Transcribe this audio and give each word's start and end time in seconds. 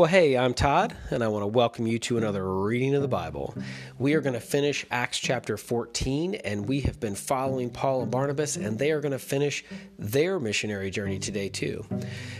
Well, 0.00 0.08
hey, 0.08 0.34
I'm 0.34 0.54
Todd, 0.54 0.96
and 1.10 1.22
I 1.22 1.28
want 1.28 1.42
to 1.42 1.46
welcome 1.46 1.86
you 1.86 1.98
to 1.98 2.16
another 2.16 2.42
reading 2.62 2.94
of 2.94 3.02
the 3.02 3.06
Bible. 3.06 3.54
We 3.98 4.14
are 4.14 4.22
going 4.22 4.32
to 4.32 4.40
finish 4.40 4.86
Acts 4.90 5.18
chapter 5.18 5.58
14, 5.58 6.36
and 6.36 6.66
we 6.66 6.80
have 6.80 6.98
been 6.98 7.14
following 7.14 7.68
Paul 7.68 8.00
and 8.00 8.10
Barnabas, 8.10 8.56
and 8.56 8.78
they 8.78 8.92
are 8.92 9.02
going 9.02 9.12
to 9.12 9.18
finish 9.18 9.62
their 9.98 10.40
missionary 10.40 10.90
journey 10.90 11.18
today, 11.18 11.50
too. 11.50 11.84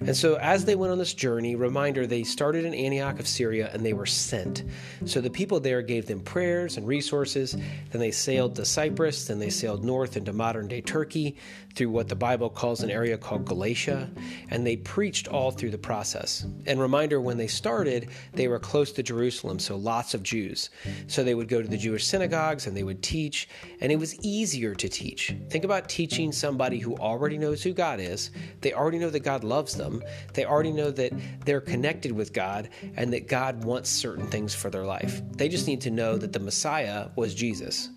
And 0.00 0.14
so, 0.14 0.34
as 0.34 0.66
they 0.66 0.74
went 0.74 0.92
on 0.92 0.98
this 0.98 1.14
journey, 1.14 1.56
reminder, 1.56 2.06
they 2.06 2.24
started 2.24 2.66
in 2.66 2.74
Antioch 2.74 3.18
of 3.18 3.26
Syria 3.26 3.70
and 3.72 3.86
they 3.86 3.94
were 3.94 4.04
sent. 4.04 4.62
So, 5.06 5.22
the 5.22 5.30
people 5.30 5.58
there 5.58 5.80
gave 5.80 6.04
them 6.04 6.20
prayers 6.20 6.76
and 6.76 6.86
resources. 6.86 7.52
Then 7.52 8.00
they 8.02 8.10
sailed 8.10 8.56
to 8.56 8.66
Cyprus, 8.66 9.28
then 9.28 9.38
they 9.38 9.48
sailed 9.48 9.82
north 9.82 10.18
into 10.18 10.34
modern 10.34 10.68
day 10.68 10.82
Turkey 10.82 11.38
through 11.76 11.90
what 11.90 12.08
the 12.08 12.16
Bible 12.16 12.48
calls 12.48 12.82
an 12.82 12.90
area 12.90 13.18
called 13.18 13.44
Galatia, 13.44 14.10
and 14.50 14.66
they 14.66 14.76
preached 14.76 15.28
all 15.28 15.50
through 15.50 15.70
the 15.70 15.78
process. 15.78 16.46
And 16.66 16.80
reminder, 16.80 17.20
when 17.20 17.36
they 17.36 17.46
started, 17.46 18.08
they 18.32 18.48
were 18.48 18.58
close 18.58 18.92
to 18.92 19.02
Jerusalem, 19.02 19.58
so 19.58 19.76
lots 19.76 20.14
of 20.14 20.22
Jews. 20.22 20.70
So 21.06 21.22
they 21.22 21.34
would 21.34 21.48
go 21.48 21.60
to 21.60 21.68
the 21.68 21.76
Jewish 21.76 22.06
synagogues 22.06 22.66
and 22.66 22.76
they 22.76 22.82
would 22.82 23.02
teach, 23.02 23.48
and 23.80 23.92
it 23.92 23.98
was 23.98 24.18
easier 24.24 24.74
to 24.74 24.88
teach. 24.88 25.36
Think 25.50 25.64
about 25.64 25.88
teaching 25.88 26.32
somebody 26.32 26.78
who 26.78 26.96
already 26.96 27.36
knows 27.36 27.62
who 27.62 27.72
God 27.72 28.00
is. 28.00 28.30
They 28.62 28.72
already 28.72 28.98
know 28.98 29.10
that 29.10 29.20
God 29.20 29.44
loves 29.44 29.74
them. 29.74 30.02
They 30.32 30.46
already 30.46 30.72
know 30.72 30.90
that 30.90 31.12
they're 31.44 31.60
connected 31.60 32.12
with 32.12 32.32
God 32.32 32.70
and 32.96 33.12
that 33.12 33.28
God 33.28 33.64
wants 33.64 33.90
certain 33.90 34.26
things 34.28 34.54
for 34.54 34.70
their 34.70 34.84
life. 34.84 35.20
They 35.32 35.48
just 35.48 35.66
need 35.66 35.82
to 35.82 35.90
know 35.90 36.16
that 36.16 36.32
the 36.32 36.40
Messiah 36.40 37.08
was 37.16 37.34
Jesus. 37.34 37.90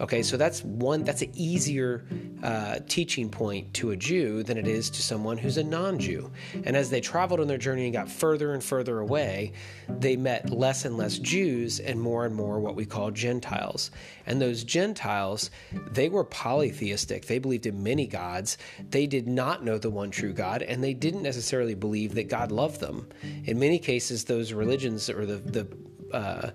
Okay, 0.00 0.22
so 0.22 0.38
that's 0.38 0.64
one, 0.64 1.04
that's 1.04 1.20
an 1.20 1.30
easier 1.34 2.06
uh, 2.42 2.78
teaching 2.88 3.28
point 3.28 3.72
to 3.74 3.90
a 3.90 3.96
Jew 3.96 4.42
than 4.42 4.56
it 4.56 4.66
is 4.66 4.88
to 4.90 5.02
someone 5.02 5.36
who's 5.36 5.58
a 5.58 5.62
non 5.62 5.98
Jew. 5.98 6.30
And 6.64 6.74
as 6.74 6.88
they 6.88 7.02
traveled 7.02 7.38
on 7.38 7.46
their 7.46 7.58
journey 7.58 7.84
and 7.84 7.92
got 7.92 8.10
further 8.10 8.54
and 8.54 8.64
further 8.64 9.00
away, 9.00 9.52
they 9.88 10.16
met 10.16 10.48
less 10.48 10.86
and 10.86 10.96
less 10.96 11.18
Jews 11.18 11.80
and 11.80 12.00
more 12.00 12.24
and 12.24 12.34
more 12.34 12.60
what 12.60 12.76
we 12.76 12.86
call 12.86 13.10
Gentiles. 13.10 13.90
And 14.24 14.40
those 14.40 14.64
Gentiles, 14.64 15.50
they 15.92 16.08
were 16.08 16.24
polytheistic. 16.24 17.26
They 17.26 17.38
believed 17.38 17.66
in 17.66 17.82
many 17.82 18.06
gods. 18.06 18.56
They 18.88 19.06
did 19.06 19.28
not 19.28 19.64
know 19.64 19.76
the 19.76 19.90
one 19.90 20.10
true 20.10 20.32
God, 20.32 20.62
and 20.62 20.82
they 20.82 20.94
didn't 20.94 21.22
necessarily 21.22 21.74
believe 21.74 22.14
that 22.14 22.28
God 22.30 22.50
loved 22.50 22.80
them. 22.80 23.06
In 23.44 23.58
many 23.58 23.78
cases, 23.78 24.24
those 24.24 24.54
religions 24.54 25.10
or 25.10 25.26
the, 25.26 25.36
the 25.36 25.68
uh, 26.12 26.50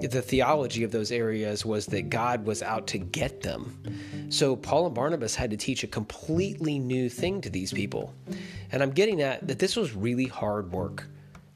the 0.00 0.22
theology 0.22 0.82
of 0.82 0.90
those 0.90 1.12
areas 1.12 1.64
was 1.64 1.86
that 1.86 2.10
God 2.10 2.44
was 2.44 2.62
out 2.62 2.86
to 2.88 2.98
get 2.98 3.42
them. 3.42 3.80
So 4.28 4.56
Paul 4.56 4.86
and 4.86 4.94
Barnabas 4.94 5.34
had 5.34 5.50
to 5.50 5.56
teach 5.56 5.84
a 5.84 5.86
completely 5.86 6.78
new 6.78 7.08
thing 7.08 7.40
to 7.42 7.50
these 7.50 7.72
people. 7.72 8.12
And 8.72 8.82
I'm 8.82 8.90
getting 8.90 9.22
at 9.22 9.46
that 9.46 9.58
this 9.58 9.76
was 9.76 9.94
really 9.94 10.26
hard 10.26 10.72
work. 10.72 11.06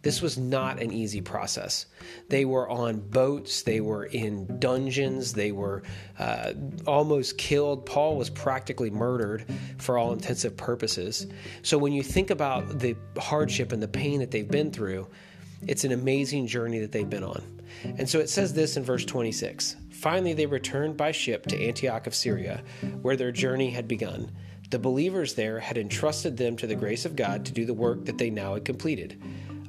This 0.03 0.23
was 0.23 0.39
not 0.39 0.81
an 0.81 0.93
easy 0.93 1.21
process. 1.21 1.87
They 2.29 2.45
were 2.45 2.69
on 2.69 3.01
boats, 3.01 3.63
they 3.63 3.81
were 3.81 4.05
in 4.05 4.59
dungeons, 4.61 5.33
they 5.33 5.51
were 5.51 5.83
uh, 6.21 6.53
almost 6.87 7.37
killed. 7.37 7.85
Paul 7.85 8.17
was 8.17 8.31
practically 8.31 8.91
murdered 8.91 9.45
for 9.79 9.99
all 9.99 10.13
intensive 10.13 10.57
purposes. 10.57 11.27
So 11.63 11.77
when 11.77 11.93
you 11.93 12.05
think 12.05 12.31
about 12.31 12.79
the 12.79 12.97
hardship 13.19 13.73
and 13.73 13.83
the 13.83 13.89
pain 13.89 14.21
that 14.21 14.31
they've 14.31 14.49
been 14.49 14.71
through, 14.71 15.09
it's 15.67 15.85
an 15.85 15.93
amazing 15.93 16.47
journey 16.47 16.79
that 16.81 16.93
they've 16.93 17.09
been 17.09 17.25
on. 17.25 17.43
And 17.85 18.09
so 18.09 18.19
it 18.19 18.31
says 18.31 18.53
this 18.55 18.77
in 18.77 18.85
verse 18.85 19.05
26 19.05 19.77
Finally, 19.91 20.35
they 20.35 20.47
returned 20.47 20.97
by 20.97 21.11
ship 21.11 21.47
to 21.47 21.61
Antioch 21.61 22.07
of 22.07 22.15
Syria, 22.15 22.63
where 23.03 23.17
their 23.17 23.33
journey 23.33 23.71
had 23.71 23.89
begun. 23.89 24.31
The 24.71 24.79
believers 24.79 25.35
there 25.35 25.59
had 25.59 25.79
entrusted 25.79 26.37
them 26.37 26.57
to 26.59 26.67
the 26.67 26.75
grace 26.75 27.05
of 27.05 27.17
God 27.17 27.47
to 27.47 27.53
do 27.53 27.65
the 27.65 27.75
work 27.75 28.05
that 28.05 28.19
they 28.19 28.31
now 28.31 28.55
had 28.55 28.65
completed. 28.65 29.21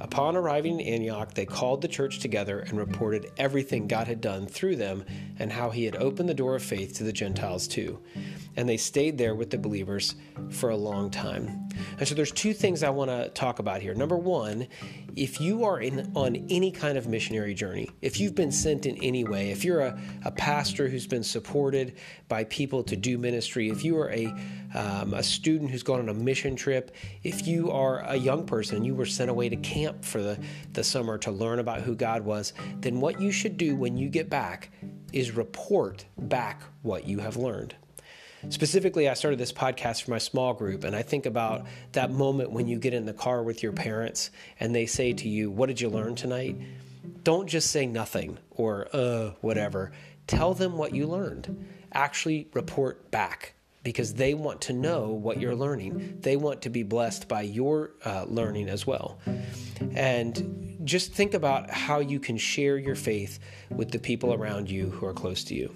Upon 0.02 0.38
arriving 0.38 0.80
in 0.80 0.94
Antioch, 0.94 1.34
they 1.34 1.45
called 1.45 1.82
the 1.82 1.88
church 1.88 2.20
together 2.20 2.60
and 2.60 2.78
reported 2.78 3.32
everything 3.38 3.88
God 3.88 4.08
had 4.08 4.22
done 4.22 4.45
through 4.45 4.78
them 4.78 5.04
and 5.38 5.52
how 5.52 5.72
he 5.72 5.86
had 5.86 5.95
opened 5.95 6.30
the 6.30 6.33
door 6.33 6.55
of 6.55 6.64
faith 6.64 6.95
to 6.95 7.04
the 7.04 7.11
Gentiles 7.11 7.67
too. 7.67 7.99
And 8.59 8.67
they 8.67 8.75
stayed 8.75 9.17
there 9.17 9.36
with 9.36 9.52
the 9.52 9.58
believers 9.58 10.15
for 10.49 10.71
a 10.71 10.75
long 10.75 11.09
time. 11.09 11.70
And 11.97 12.05
so 12.05 12.14
there's 12.14 12.33
two 12.33 12.53
things 12.53 12.83
I 12.83 12.89
want 12.89 13.09
to 13.09 13.30
talk 13.30 13.59
about 13.59 13.81
here. 13.81 13.93
Number 13.93 14.17
one, 14.17 14.67
if 15.15 15.39
you 15.39 15.64
are 15.64 15.80
in 15.80 16.11
on 16.14 16.45
any 16.49 16.69
kind 16.69 16.98
of 16.98 17.08
missionary 17.08 17.53
journey, 17.53 17.89
if 18.02 18.19
you've 18.19 18.36
been 18.36 18.52
sent 18.52 18.86
in 18.86 19.02
any 19.02 19.23
way, 19.23 19.52
if 19.52 19.64
you're 19.64 19.80
a, 19.80 19.98
a 20.25 20.31
pastor 20.31 20.89
who's 20.89 21.08
been 21.08 21.23
supported 21.23 21.95
by 22.27 22.43
people 22.43 22.83
to 22.83 22.98
do 22.98 23.17
ministry, 23.17 23.69
if 23.69 23.86
you 23.86 23.98
are 23.98 24.11
a, 24.11 24.25
um, 24.75 25.14
a 25.14 25.23
student 25.23 25.71
who's 25.71 25.83
gone 25.83 26.02
on 26.02 26.09
a 26.09 26.14
mission 26.14 26.53
trip, 26.53 26.93
if 27.23 27.48
you 27.48 27.71
are 27.71 28.02
a 28.02 28.15
young 28.17 28.45
person 28.45 28.75
and 28.75 28.86
you 28.86 28.93
were 28.93 29.05
sent 29.05 29.30
away 29.30 29.48
to 29.48 29.55
camp 29.55 30.03
for 30.03 30.21
the, 30.21 30.37
the 30.73 30.83
summer 30.83 31.17
to 31.19 31.31
learn 31.31 31.59
about 31.59 31.80
who 31.80 31.95
God 31.95 32.25
was, 32.25 32.52
then 32.80 32.99
what 32.99 33.21
you 33.21 33.31
should 33.31 33.55
do 33.55 33.77
when 33.77 33.95
you 33.95 34.09
get 34.09 34.30
back 34.30 34.69
is 35.14 35.31
report 35.31 36.03
back 36.17 36.61
what 36.81 37.08
you 37.08 37.19
have 37.19 37.37
learned. 37.37 37.73
Specifically, 38.48 39.10
I 39.10 39.14
started 39.16 39.38
this 39.38 39.52
podcast 39.52 40.04
for 40.04 40.11
my 40.11 40.17
small 40.17 40.54
group, 40.54 40.86
and 40.86 40.95
I 40.95 41.02
think 41.02 41.26
about 41.26 41.67
that 41.92 42.10
moment 42.10 42.52
when 42.52 42.67
you 42.67 42.80
get 42.80 42.94
in 42.94 43.05
the 43.05 43.14
car 43.14 43.44
with 43.44 43.61
your 43.61 43.73
parents 43.73 44.32
and 44.60 44.73
they 44.73 44.86
say 44.86 45.11
to 45.14 45.27
you, 45.27 45.52
What 45.52 45.67
did 45.67 45.82
you 45.82 45.89
learn 45.89 46.16
tonight? 46.16 46.55
Don't 47.23 47.48
just 47.48 47.72
say 47.72 47.86
nothing 47.86 48.38
or, 48.52 48.88
uh, 48.94 49.32
whatever. 49.42 49.92
Tell 50.28 50.54
them 50.54 50.78
what 50.78 50.95
you 50.95 51.05
learned. 51.05 51.67
Actually, 51.92 52.48
report 52.54 53.11
back 53.11 53.55
because 53.83 54.14
they 54.14 54.33
want 54.33 54.61
to 54.61 54.73
know 54.73 55.10
what 55.10 55.39
you're 55.39 55.55
learning. 55.55 56.20
They 56.22 56.38
want 56.38 56.61
to 56.64 56.70
be 56.70 56.83
blessed 56.83 57.28
by 57.28 57.42
your 57.42 57.92
uh, 58.05 58.26
learning 58.28 58.70
as 58.70 58.86
well. 58.86 59.20
And 59.95 60.80
just 60.83 61.14
think 61.14 61.33
about 61.33 61.70
how 61.70 61.99
you 61.99 62.20
can 62.20 62.38
share 62.38 62.78
your 62.78 62.95
faith 62.95 63.39
with 63.70 63.92
the 63.92 63.99
people 63.99 64.33
around 64.33 64.70
you 64.70 64.89
who 64.89 65.05
are 65.05 65.14
close 65.14 65.44
to 65.45 65.55
you. 65.55 65.76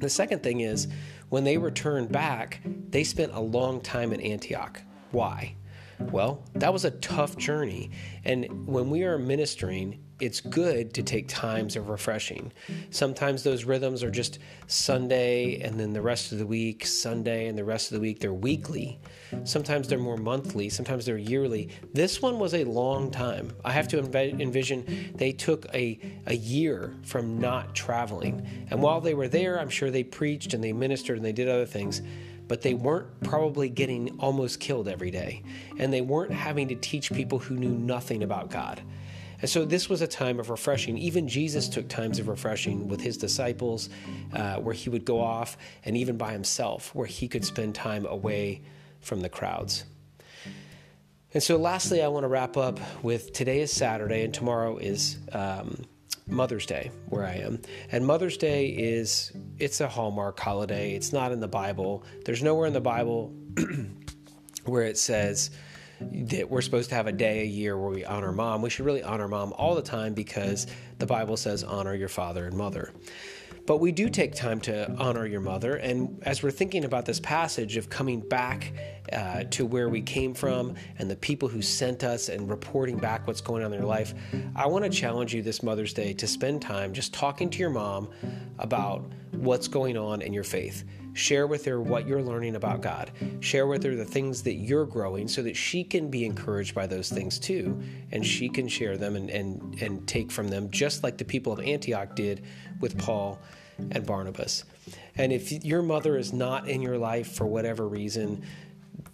The 0.00 0.10
second 0.10 0.42
thing 0.42 0.60
is, 0.60 0.88
when 1.28 1.44
they 1.44 1.58
returned 1.58 2.10
back, 2.10 2.60
they 2.64 3.04
spent 3.04 3.32
a 3.34 3.40
long 3.40 3.80
time 3.80 4.12
in 4.12 4.20
Antioch. 4.20 4.82
Why? 5.12 5.54
Well, 5.98 6.42
that 6.54 6.72
was 6.72 6.86
a 6.86 6.90
tough 6.90 7.36
journey. 7.36 7.90
And 8.24 8.66
when 8.66 8.88
we 8.88 9.04
are 9.04 9.18
ministering, 9.18 10.02
it's 10.20 10.40
good 10.40 10.92
to 10.94 11.02
take 11.02 11.28
times 11.28 11.76
of 11.76 11.88
refreshing. 11.88 12.52
Sometimes 12.90 13.42
those 13.42 13.64
rhythms 13.64 14.02
are 14.02 14.10
just 14.10 14.38
Sunday 14.66 15.60
and 15.60 15.78
then 15.78 15.92
the 15.92 16.02
rest 16.02 16.32
of 16.32 16.38
the 16.38 16.46
week, 16.46 16.86
Sunday 16.86 17.46
and 17.48 17.56
the 17.56 17.64
rest 17.64 17.90
of 17.90 17.94
the 17.94 18.00
week. 18.00 18.20
They're 18.20 18.32
weekly. 18.32 19.00
Sometimes 19.44 19.88
they're 19.88 19.98
more 19.98 20.16
monthly, 20.16 20.68
sometimes 20.68 21.06
they're 21.06 21.16
yearly. 21.16 21.70
This 21.94 22.20
one 22.20 22.38
was 22.38 22.54
a 22.54 22.64
long 22.64 23.10
time. 23.10 23.52
I 23.64 23.72
have 23.72 23.88
to 23.88 23.98
envision 23.98 25.12
they 25.14 25.32
took 25.32 25.66
a, 25.74 25.98
a 26.26 26.34
year 26.34 26.94
from 27.02 27.38
not 27.38 27.74
traveling. 27.74 28.46
And 28.70 28.82
while 28.82 29.00
they 29.00 29.14
were 29.14 29.28
there, 29.28 29.60
I'm 29.60 29.70
sure 29.70 29.90
they 29.90 30.04
preached 30.04 30.54
and 30.54 30.62
they 30.62 30.72
ministered 30.72 31.16
and 31.16 31.24
they 31.24 31.32
did 31.32 31.48
other 31.48 31.66
things 31.66 32.02
but 32.50 32.62
they 32.62 32.74
weren't 32.74 33.06
probably 33.20 33.68
getting 33.68 34.18
almost 34.18 34.58
killed 34.58 34.88
every 34.88 35.12
day. 35.12 35.40
And 35.78 35.92
they 35.92 36.00
weren't 36.00 36.32
having 36.32 36.66
to 36.66 36.74
teach 36.74 37.12
people 37.12 37.38
who 37.38 37.54
knew 37.54 37.70
nothing 37.70 38.24
about 38.24 38.50
God. 38.50 38.82
And 39.40 39.48
so 39.48 39.64
this 39.64 39.88
was 39.88 40.02
a 40.02 40.06
time 40.06 40.38
of 40.38 40.50
refreshing. 40.50 40.98
Even 40.98 41.28
Jesus 41.28 41.68
took 41.68 41.88
times 41.88 42.18
of 42.18 42.28
refreshing 42.28 42.88
with 42.88 43.00
his 43.00 43.16
disciples, 43.16 43.88
uh, 44.32 44.56
where 44.56 44.74
he 44.74 44.90
would 44.90 45.04
go 45.04 45.20
off, 45.20 45.56
and 45.84 45.96
even 45.96 46.16
by 46.16 46.32
himself, 46.32 46.94
where 46.94 47.06
he 47.06 47.26
could 47.28 47.44
spend 47.44 47.74
time 47.74 48.06
away 48.06 48.62
from 49.00 49.20
the 49.20 49.28
crowds. 49.28 49.84
And 51.32 51.42
so, 51.42 51.56
lastly, 51.56 52.02
I 52.02 52.08
want 52.08 52.24
to 52.24 52.28
wrap 52.28 52.56
up 52.56 52.80
with 53.02 53.32
today 53.32 53.60
is 53.60 53.72
Saturday, 53.72 54.24
and 54.24 54.34
tomorrow 54.34 54.78
is 54.78 55.18
um, 55.32 55.84
Mother's 56.26 56.66
Day, 56.66 56.90
where 57.08 57.24
I 57.24 57.34
am. 57.34 57.60
And 57.92 58.04
Mother's 58.06 58.36
Day 58.36 58.66
is 58.66 59.32
it's 59.58 59.80
a 59.80 59.88
Hallmark 59.88 60.38
holiday. 60.38 60.94
It's 60.94 61.12
not 61.12 61.32
in 61.32 61.40
the 61.40 61.48
Bible. 61.48 62.04
There's 62.24 62.42
nowhere 62.42 62.66
in 62.66 62.72
the 62.72 62.80
Bible 62.80 63.32
where 64.64 64.82
it 64.82 64.98
says 64.98 65.50
that 66.00 66.48
we're 66.48 66.62
supposed 66.62 66.88
to 66.90 66.94
have 66.94 67.06
a 67.06 67.12
day 67.12 67.42
a 67.42 67.46
year 67.46 67.76
where 67.76 67.90
we 67.90 68.04
honor 68.04 68.32
mom. 68.32 68.62
We 68.62 68.70
should 68.70 68.86
really 68.86 69.02
honor 69.02 69.28
mom 69.28 69.52
all 69.56 69.74
the 69.74 69.82
time 69.82 70.14
because 70.14 70.66
the 70.98 71.06
Bible 71.06 71.36
says 71.36 71.62
honor 71.62 71.94
your 71.94 72.08
father 72.08 72.46
and 72.46 72.56
mother. 72.56 72.92
But 73.66 73.76
we 73.76 73.92
do 73.92 74.08
take 74.08 74.34
time 74.34 74.60
to 74.62 74.90
honor 74.96 75.26
your 75.26 75.40
mother. 75.40 75.76
And 75.76 76.20
as 76.24 76.42
we're 76.42 76.50
thinking 76.50 76.84
about 76.84 77.04
this 77.04 77.20
passage 77.20 77.76
of 77.76 77.88
coming 77.88 78.20
back 78.20 78.72
uh, 79.12 79.44
to 79.50 79.66
where 79.66 79.88
we 79.88 80.00
came 80.00 80.34
from 80.34 80.74
and 80.98 81.10
the 81.10 81.16
people 81.16 81.48
who 81.48 81.62
sent 81.62 82.02
us 82.02 82.28
and 82.28 82.48
reporting 82.48 82.96
back 82.96 83.26
what's 83.26 83.40
going 83.40 83.62
on 83.62 83.72
in 83.72 83.78
their 83.78 83.86
life, 83.86 84.14
I 84.56 84.66
want 84.66 84.84
to 84.84 84.90
challenge 84.90 85.34
you 85.34 85.42
this 85.42 85.62
Mother's 85.62 85.92
Day 85.92 86.14
to 86.14 86.26
spend 86.26 86.62
time 86.62 86.92
just 86.92 87.12
talking 87.14 87.50
to 87.50 87.58
your 87.58 87.70
mom 87.70 88.08
about 88.58 89.04
what's 89.32 89.68
going 89.68 89.96
on 89.96 90.22
in 90.22 90.32
your 90.32 90.44
faith. 90.44 90.84
Share 91.12 91.46
with 91.46 91.64
her 91.64 91.80
what 91.80 92.06
you're 92.06 92.22
learning 92.22 92.56
about 92.56 92.80
God. 92.80 93.10
Share 93.40 93.66
with 93.66 93.82
her 93.84 93.94
the 93.94 94.04
things 94.04 94.42
that 94.44 94.54
you're 94.54 94.86
growing 94.86 95.28
so 95.28 95.42
that 95.42 95.56
she 95.56 95.84
can 95.84 96.10
be 96.10 96.24
encouraged 96.24 96.74
by 96.74 96.86
those 96.86 97.08
things 97.10 97.38
too. 97.38 97.80
And 98.12 98.24
she 98.24 98.48
can 98.48 98.68
share 98.68 98.96
them 98.96 99.16
and, 99.16 99.30
and, 99.30 99.82
and 99.82 100.06
take 100.06 100.30
from 100.30 100.48
them, 100.48 100.70
just 100.70 101.02
like 101.02 101.18
the 101.18 101.24
people 101.24 101.52
of 101.52 101.60
Antioch 101.60 102.14
did 102.14 102.44
with 102.80 102.98
Paul 102.98 103.40
and 103.90 104.06
Barnabas. 104.06 104.64
And 105.16 105.32
if 105.32 105.64
your 105.64 105.82
mother 105.82 106.16
is 106.16 106.32
not 106.32 106.68
in 106.68 106.82
your 106.82 106.98
life 106.98 107.32
for 107.32 107.46
whatever 107.46 107.88
reason, 107.88 108.42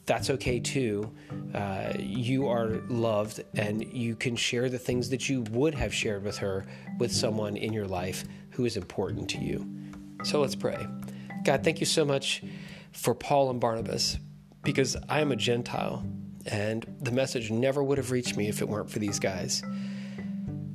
that's 0.04 0.30
okay 0.30 0.60
too. 0.60 1.10
Uh, 1.52 1.92
you 1.98 2.46
are 2.48 2.80
loved, 2.88 3.42
and 3.54 3.84
you 3.92 4.14
can 4.14 4.36
share 4.36 4.68
the 4.68 4.78
things 4.78 5.10
that 5.10 5.28
you 5.28 5.42
would 5.50 5.74
have 5.74 5.92
shared 5.92 6.22
with 6.22 6.38
her 6.38 6.64
with 6.98 7.12
someone 7.12 7.56
in 7.56 7.72
your 7.72 7.86
life 7.86 8.24
who 8.50 8.64
is 8.64 8.76
important 8.76 9.28
to 9.30 9.38
you. 9.38 9.66
So 10.22 10.40
let's 10.40 10.54
pray. 10.54 10.86
God, 11.46 11.62
thank 11.62 11.78
you 11.78 11.86
so 11.86 12.04
much 12.04 12.42
for 12.90 13.14
Paul 13.14 13.50
and 13.50 13.60
Barnabas 13.60 14.18
because 14.64 14.96
I 15.08 15.20
am 15.20 15.30
a 15.30 15.36
Gentile 15.36 16.04
and 16.44 16.84
the 17.00 17.12
message 17.12 17.52
never 17.52 17.84
would 17.84 17.98
have 17.98 18.10
reached 18.10 18.36
me 18.36 18.48
if 18.48 18.60
it 18.62 18.68
weren't 18.68 18.90
for 18.90 18.98
these 18.98 19.20
guys. 19.20 19.62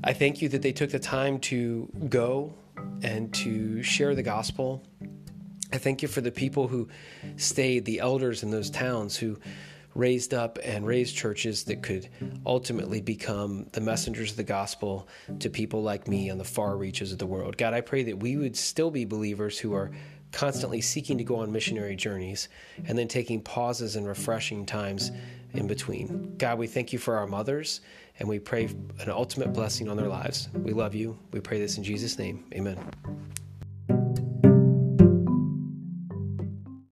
I 0.01 0.13
thank 0.13 0.41
you 0.41 0.47
that 0.47 0.61
they 0.61 0.71
took 0.71 0.91
the 0.91 0.97
time 0.97 1.39
to 1.39 1.89
go 2.07 2.53
and 3.03 3.33
to 3.33 3.83
share 3.83 4.15
the 4.15 4.23
gospel. 4.23 4.81
I 5.73 5.77
thank 5.77 6.01
you 6.01 6.07
for 6.07 6.21
the 6.21 6.31
people 6.31 6.69
who 6.69 6.87
stayed, 7.35 7.83
the 7.83 7.99
elders 7.99 8.41
in 8.41 8.49
those 8.49 8.69
towns 8.69 9.17
who 9.17 9.39
raised 9.93 10.33
up 10.33 10.57
and 10.63 10.87
raised 10.87 11.17
churches 11.17 11.65
that 11.65 11.83
could 11.83 12.07
ultimately 12.45 13.01
become 13.01 13.67
the 13.73 13.81
messengers 13.81 14.31
of 14.31 14.37
the 14.37 14.43
gospel 14.43 15.09
to 15.39 15.49
people 15.49 15.83
like 15.83 16.07
me 16.07 16.29
on 16.29 16.37
the 16.37 16.45
far 16.45 16.77
reaches 16.77 17.11
of 17.11 17.17
the 17.17 17.25
world. 17.25 17.57
God, 17.57 17.73
I 17.73 17.81
pray 17.81 18.03
that 18.03 18.21
we 18.21 18.37
would 18.37 18.55
still 18.55 18.89
be 18.89 19.03
believers 19.03 19.59
who 19.59 19.73
are 19.73 19.91
constantly 20.31 20.81
seeking 20.81 21.17
to 21.17 21.23
go 21.23 21.37
on 21.37 21.51
missionary 21.51 21.95
journeys 21.95 22.49
and 22.85 22.97
then 22.97 23.07
taking 23.07 23.41
pauses 23.41 23.95
and 23.95 24.07
refreshing 24.07 24.65
times 24.65 25.11
in 25.53 25.67
between. 25.67 26.35
God, 26.37 26.57
we 26.57 26.67
thank 26.67 26.93
you 26.93 26.99
for 26.99 27.17
our 27.17 27.27
mothers 27.27 27.81
and 28.19 28.29
we 28.29 28.39
pray 28.39 28.65
an 28.65 29.09
ultimate 29.09 29.53
blessing 29.53 29.89
on 29.89 29.97
their 29.97 30.07
lives. 30.07 30.49
We 30.53 30.73
love 30.73 30.95
you. 30.95 31.17
We 31.31 31.39
pray 31.39 31.59
this 31.59 31.77
in 31.77 31.83
Jesus' 31.83 32.17
name. 32.17 32.45
Amen. 32.53 32.77